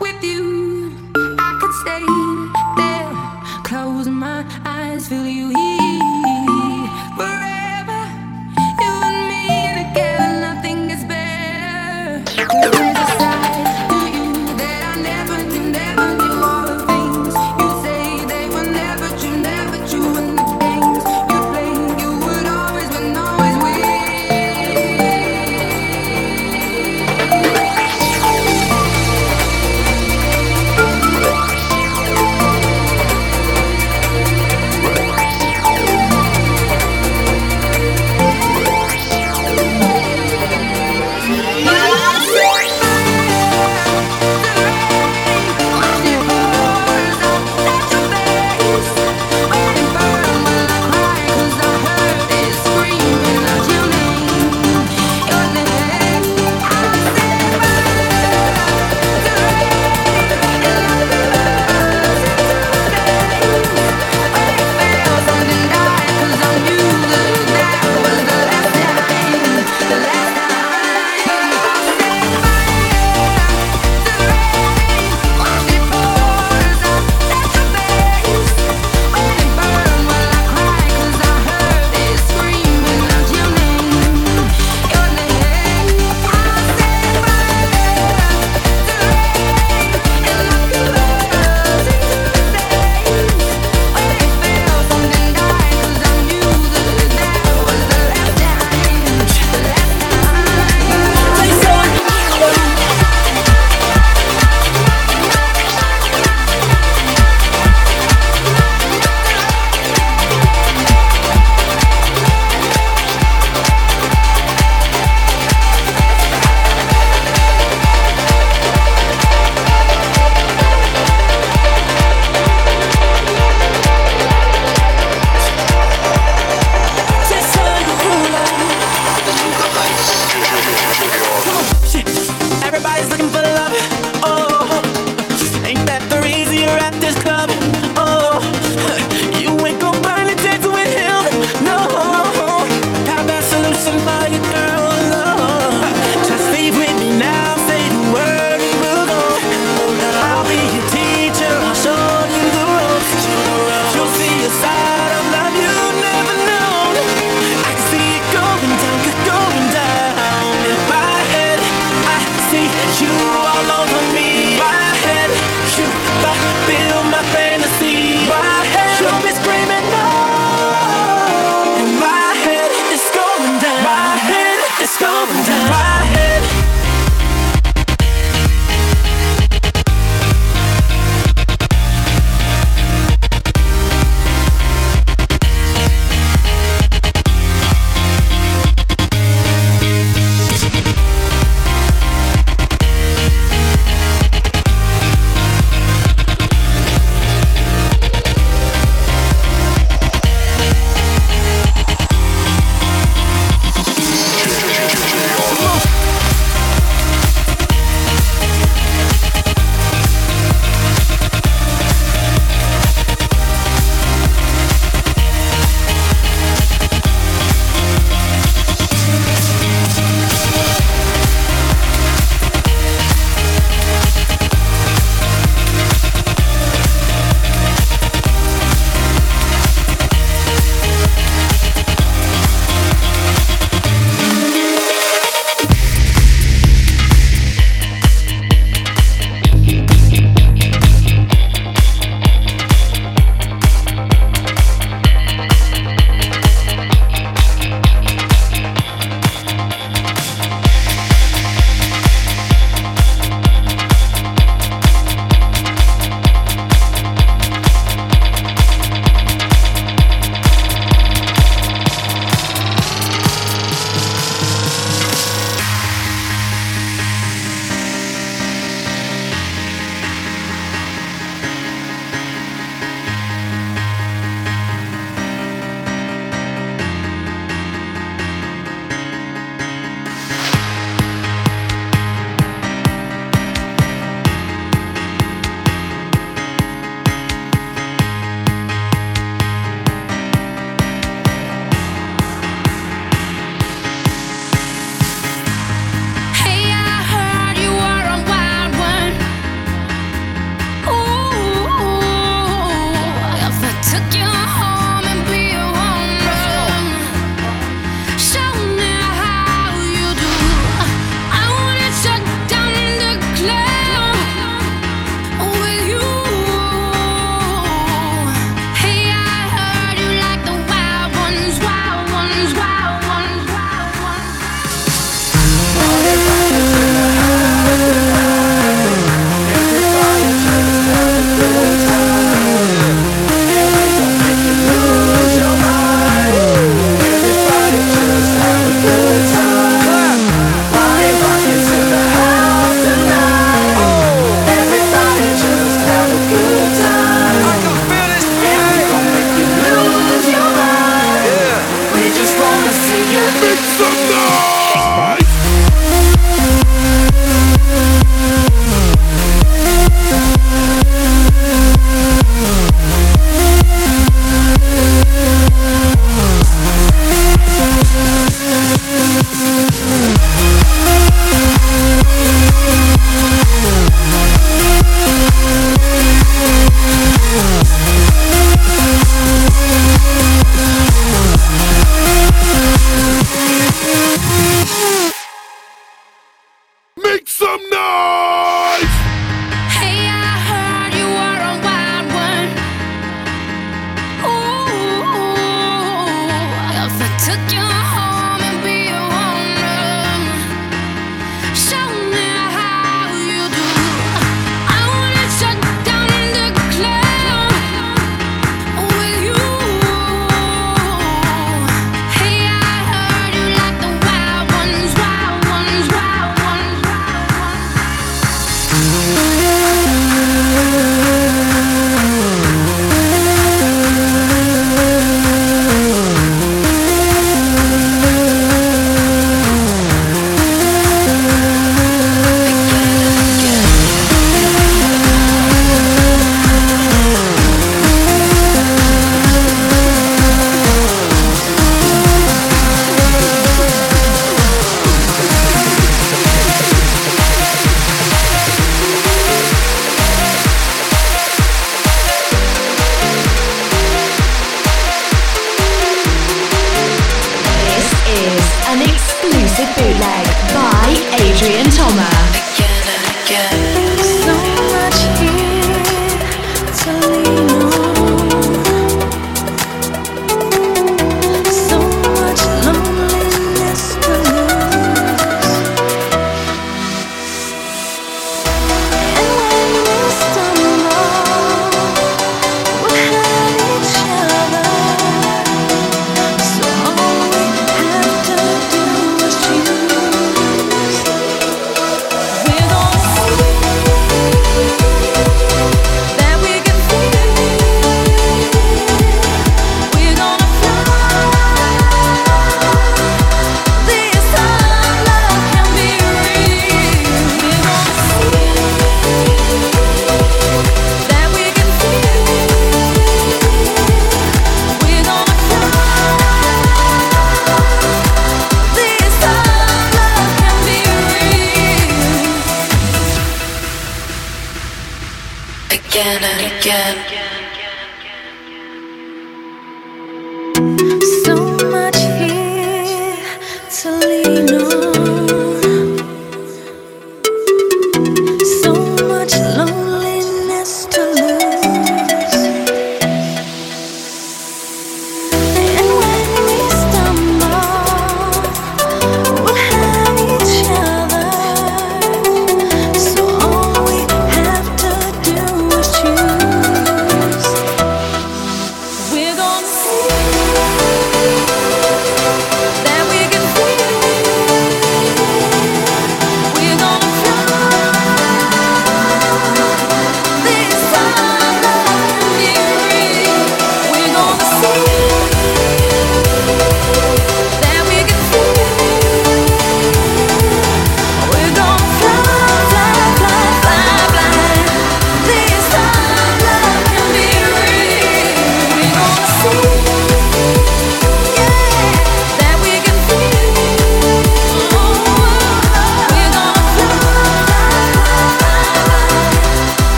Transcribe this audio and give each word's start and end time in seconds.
with 0.00 0.22
you. 0.24 0.92
I 1.14 1.58
could 1.60 1.74
stay 1.82 2.04
there, 2.80 3.62
close 3.62 4.08
my 4.08 4.44
eyes, 4.64 5.08
feel 5.08 5.26
you 5.26 5.48
here. 5.48 5.69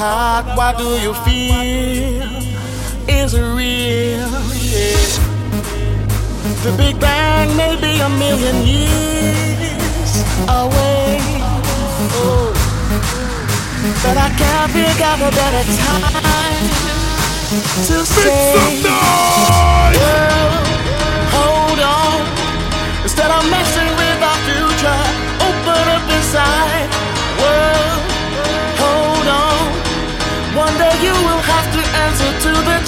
Heart, 0.00 0.46
what 0.56 0.78
do 0.78 0.88
you 1.04 1.12
feel? 1.28 2.24
Is 3.04 3.36
real? 3.36 4.32
Yeah. 4.56 5.20
The 6.64 6.72
Big 6.80 6.96
Bang 6.98 7.54
may 7.54 7.76
be 7.76 8.00
a 8.00 8.08
million 8.08 8.56
years 8.64 10.12
away. 10.48 11.20
Oh. 12.16 12.48
But 14.02 14.16
I 14.16 14.28
can't 14.40 14.70
think 14.72 15.00
of 15.12 15.18
a 15.20 15.30
better 15.36 15.64
time 15.84 16.64
to 17.88 17.96
say, 18.14 18.80
World, 20.00 20.64
hold 21.36 21.80
on. 22.00 22.20
Instead 23.04 23.30
of 23.36 23.42
messing 23.52 23.90
with 24.00 24.20
our 24.30 24.40
future, 24.48 25.02
open 25.44 25.84
up 25.96 26.04
inside. 26.16 26.79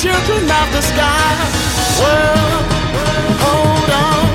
Children 0.03 0.43
of 0.51 0.69
the 0.73 0.83
sky. 0.83 1.31
World, 2.03 2.67
hold 3.39 3.91
on, 4.03 4.27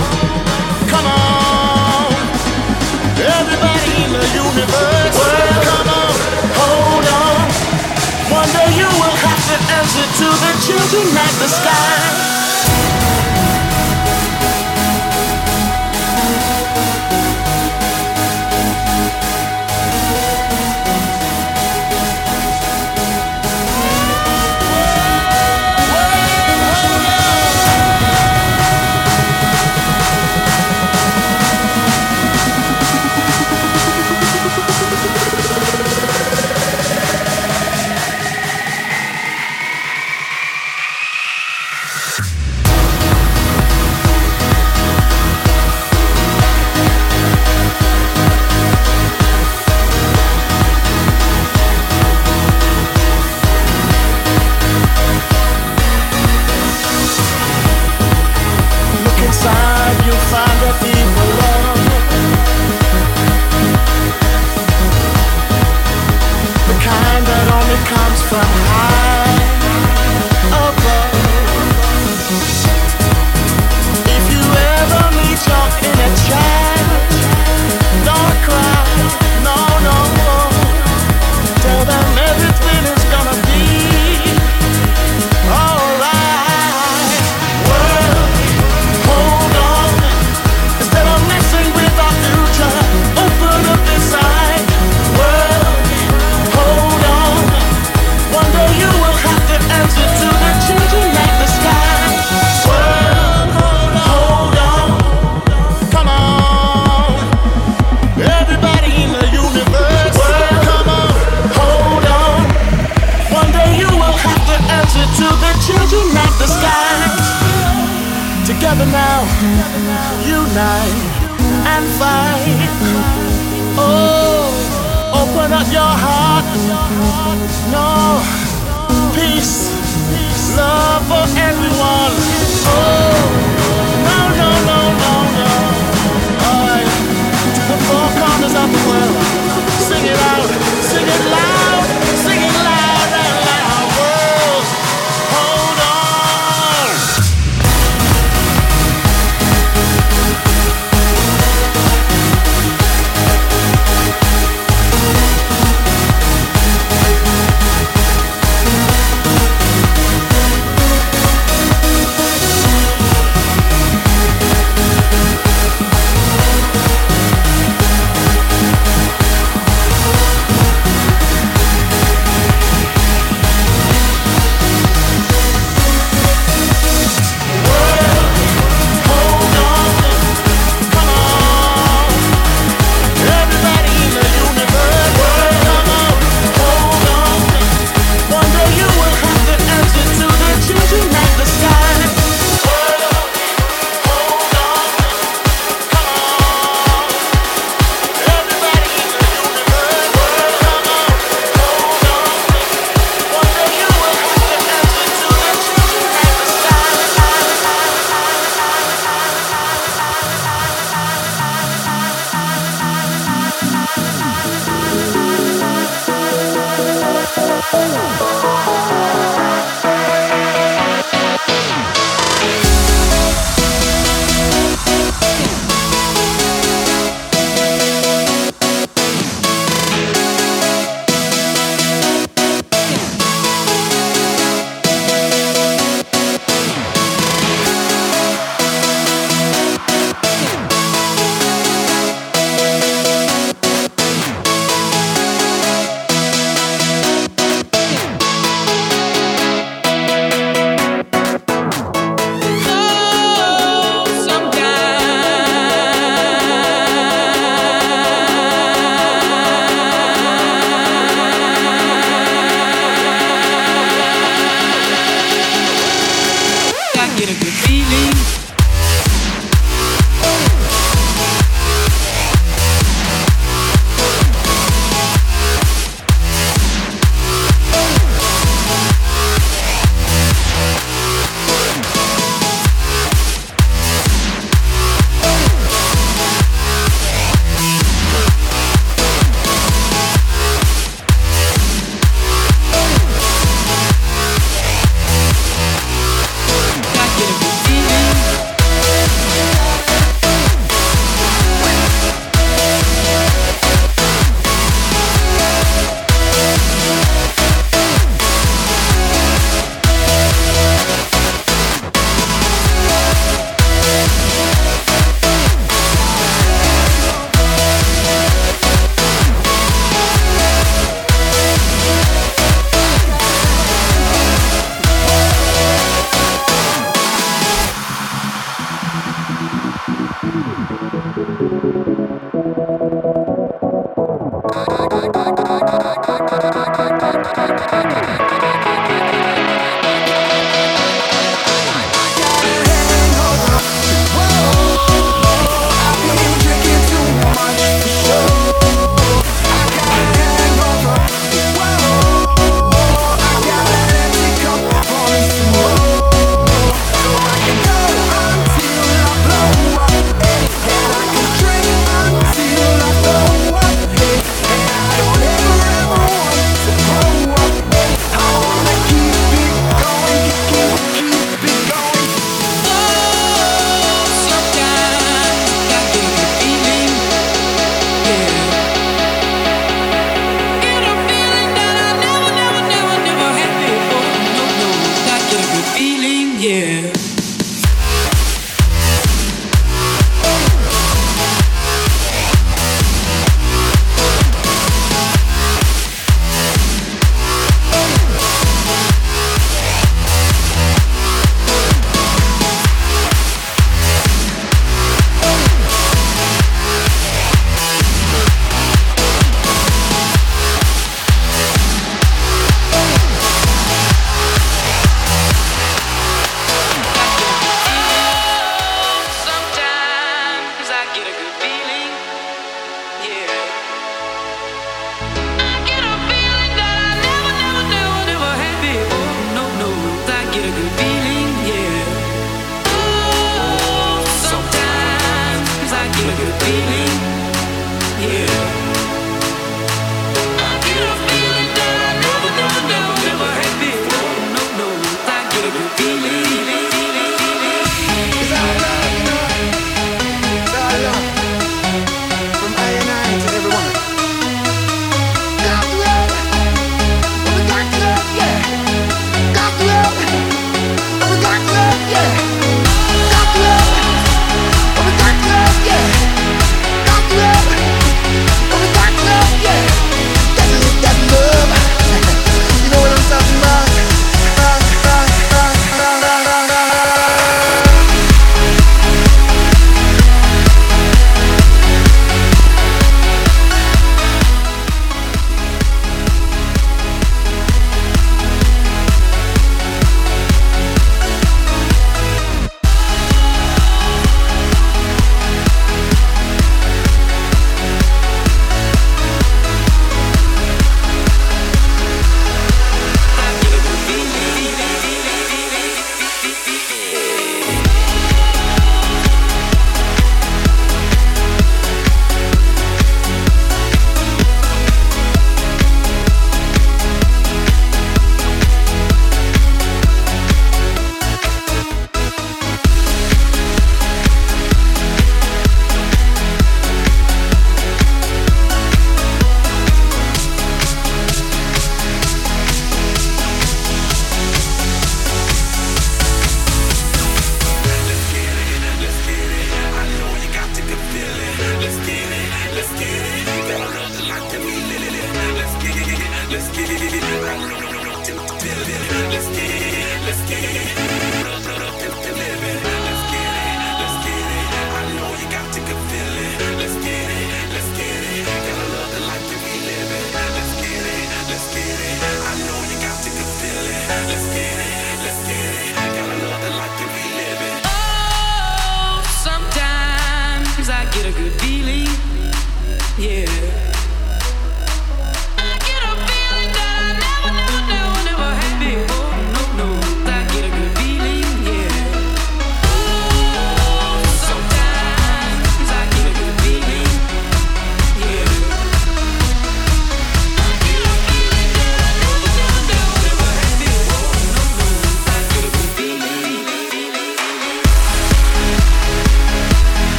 come 0.87 1.07
on. 1.11 2.07
Everybody 3.19 3.91
in 4.07 4.11
the 4.15 4.27
universe, 4.47 5.11
world, 5.19 5.63
come 5.67 5.89
on, 5.91 6.13
hold 6.55 7.07
on. 7.19 7.43
One 8.31 8.49
day 8.55 8.69
you 8.79 8.87
will 8.87 9.17
have 9.27 9.43
to 9.51 9.57
answer 9.75 10.07
to 10.23 10.27
the 10.39 10.53
children 10.63 11.07
of 11.27 11.33
the 11.43 11.49
sky. 11.51 12.36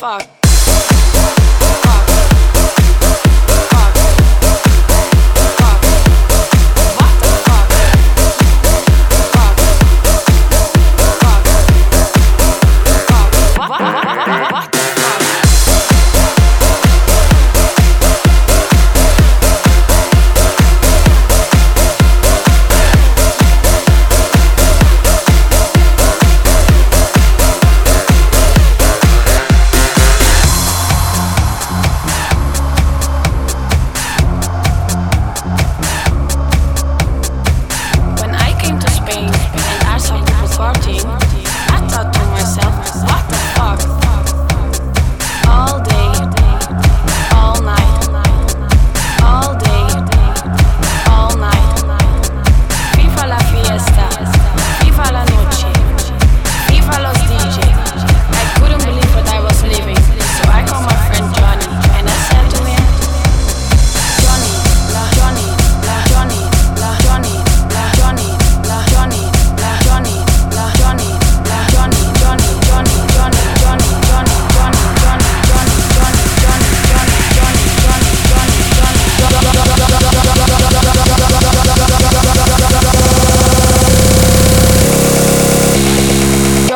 fuck. 0.00 0.39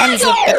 It, 0.00 0.18
zip 0.18 0.34
it. 0.46 0.57